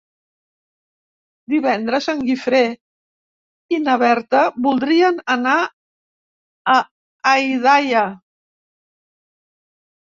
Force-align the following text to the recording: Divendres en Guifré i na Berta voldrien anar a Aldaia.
Divendres 1.53 2.07
en 2.13 2.23
Guifré 2.29 2.61
i 3.75 3.79
na 3.83 3.99
Berta 4.05 4.41
voldrien 4.69 5.21
anar 5.37 5.55
a 6.79 6.81
Aldaia. 7.37 8.05